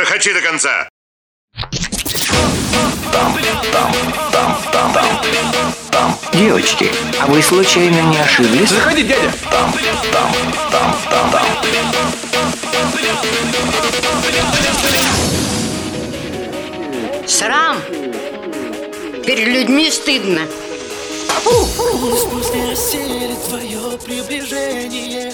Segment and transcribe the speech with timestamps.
[0.00, 0.88] Грохочи до конца!
[3.12, 3.38] Там,
[3.70, 3.94] там,
[4.32, 5.24] там, там, там,
[5.90, 6.18] там.
[6.32, 8.70] Девочки, а вы случайно не ошиблись?
[8.70, 9.30] Заходи, дядя!
[9.50, 9.74] Там,
[10.10, 10.32] там,
[10.72, 11.44] там, там, там.
[17.26, 17.76] Срам!
[19.26, 20.46] Перед людьми стыдно.
[21.44, 21.50] Фу!
[22.16, 22.74] Искусство
[23.48, 25.30] твое приближение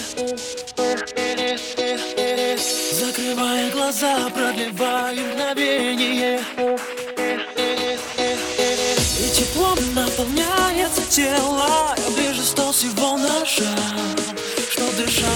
[3.27, 6.39] Закрывая глаза, продлевая мгновение.
[9.19, 11.93] И теплом наполняется тело.
[11.97, 13.67] Я ближе стал всего на шаг,
[14.71, 15.27] чтоб дышать.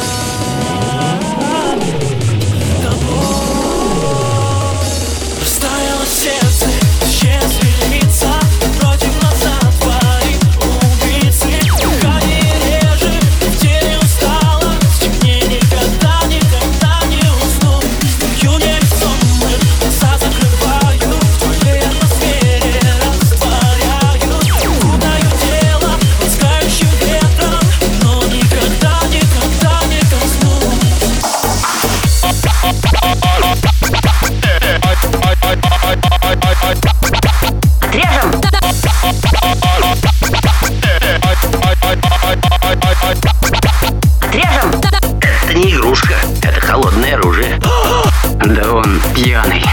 [49.15, 49.63] пьяный.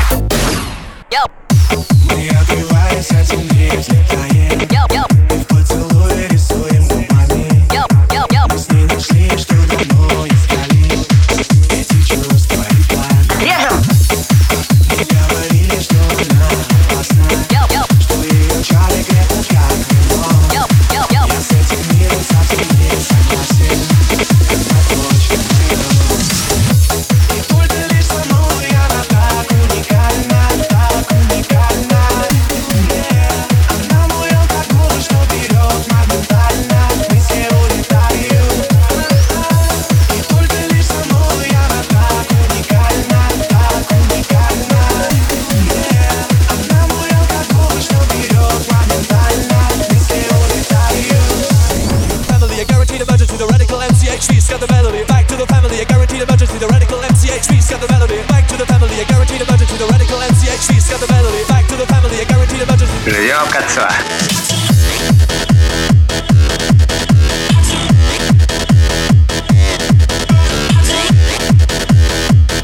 [1.11, 2.38] Yo.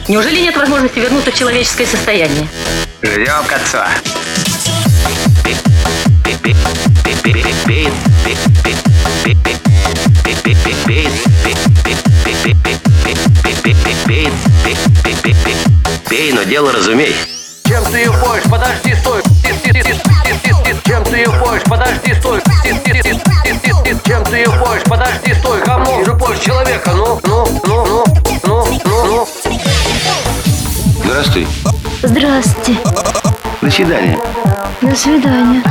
[0.07, 2.47] Неужели нет возможности вернуться в человеческое состояние?
[3.03, 3.89] Ждем конца.
[16.09, 17.17] Пей, но дело разумей.
[17.67, 18.43] Чем ты ебоешь?
[18.51, 19.23] Подожди, стой.
[20.85, 21.63] Чем ты ебоешь?
[21.63, 22.43] Подожди, стой.
[24.05, 24.83] Чем ты ебоешь?
[24.85, 25.63] Подожди, стой.
[25.63, 26.93] Кому же больше человека?
[26.93, 28.04] Ну, ну, ну, ну.
[31.35, 31.47] ты.
[32.05, 32.79] Здравствуйте.
[33.61, 34.17] До свидания.
[34.81, 35.63] До свидания.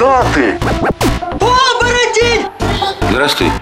[0.00, 0.58] Куда ты?
[1.42, 2.46] Оборотень!
[3.10, 3.52] Здравствуй.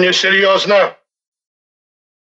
[0.00, 0.96] Несерьезно.